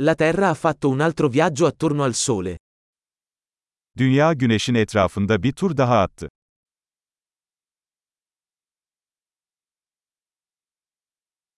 [0.00, 2.56] La Terra ha fatto un altro viaggio attorno al Sole.
[3.96, 6.28] Dünya güneşin etrafında bir tur daha attı.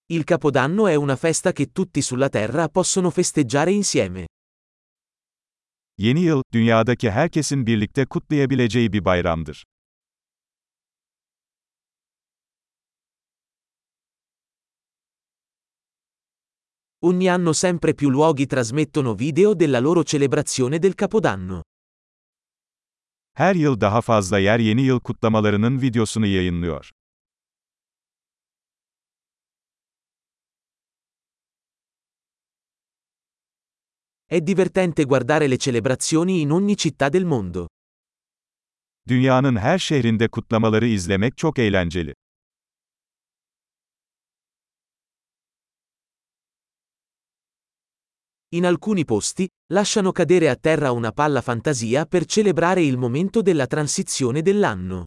[0.09, 4.27] Il Capodanno è una festa che tutti sulla Terra possono festeggiare insieme.
[5.99, 9.65] Yeni yıl, dünyadaki herkesin birlikte kutlayabileceği bir bayramdır.
[17.03, 21.63] Ogni anno sempre più luoghi trasmettono video della loro celebrazione del Capodanno.
[23.39, 26.91] Her yıl daha fazla yer yeni yıl kutlamalarının videosunu yayınlıyor.
[34.27, 37.67] È divertente guardare le celebrazioni in ogni città del mondo.
[39.09, 42.15] Dünyanın her şehrinde kutlamaları izlemek çok eğlenceli.
[48.53, 53.69] In alcuni posti, lasciano cadere a terra una palla fantasia per celebrare il momento della
[53.69, 55.05] transizione dell'anno.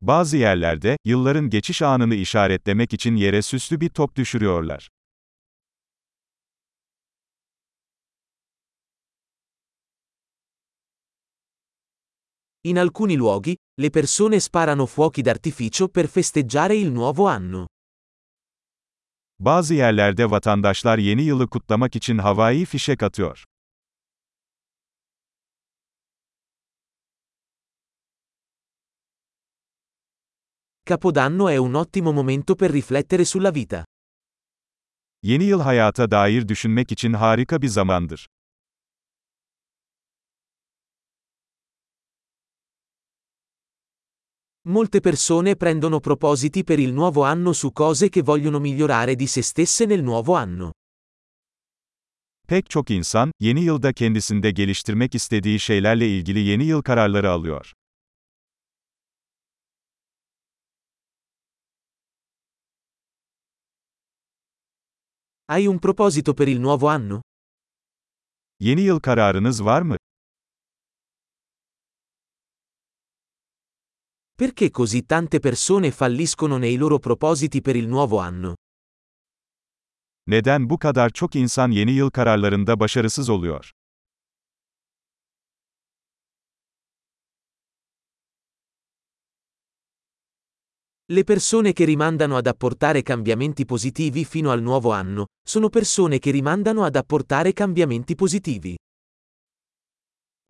[0.00, 4.88] Bazı yerlerde, yılların geçiş anını işaretlemek için yere süslü bir top düşürüyorlar.
[12.64, 17.66] In alcuni luoghi, le persone sparano fuochi d'artificio per festeggiare il nuovo anno.
[19.44, 23.44] Bazı yerlerde vatandaşlar yeni yılı kutlamak için havai fişek atıyor.
[30.88, 33.84] Capodanno è un ottimo momento per riflettere sulla vita.
[35.22, 38.26] Yeni yıl hayata dair düşünmek için harika bir zamandır.
[44.68, 49.42] Molte persone prendono propositi per il nuovo anno su cose che vogliono migliorare di se
[49.42, 50.70] stesse nel nuovo anno.
[52.46, 57.72] Pek çok insan, yeni yılda kendisinde geliştirmek istediği şeylerle ilgili yeni yıl kararları alıyor.
[65.48, 67.20] Hai un proposito per il nuovo anno?
[68.60, 69.96] Yeni yıl kararınız var mı?
[74.42, 78.54] Perché così tante persone falliscono nei loro propositi per il nuovo anno?
[80.26, 83.70] Neden bu kadar çok insan yeni yıl kararlarında başarısız oluyor?
[91.06, 96.32] Le persone che rimandano ad apportare cambiamenti positivi fino al nuovo anno, sono persone che
[96.32, 98.76] rimandano ad apportare cambiamenti positivi.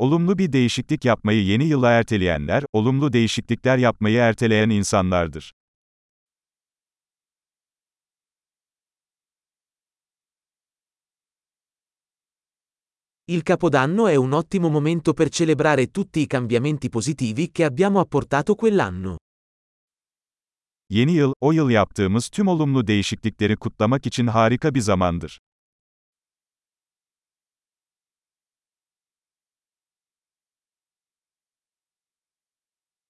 [0.03, 5.53] Olumlu bir değişiklik yapmayı yeni yıla erteleyenler, olumlu değişiklikler yapmayı erteleyen insanlardır.
[13.29, 18.55] Il Capodanno è un ottimo momento per celebrare tutti i cambiamenti positivi che abbiamo apportato
[18.57, 19.17] quell'anno.
[20.91, 25.39] Yeni yıl, o yıl yaptığımız tüm olumlu değişiklikleri kutlamak için harika bir zamandır.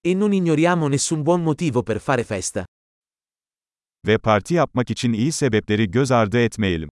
[0.05, 2.65] E non ignoriamo nessun buon motivo per fare festa.
[4.07, 6.89] Ve parti yapmak için iyi sebepleri göz ardı etmeyelim.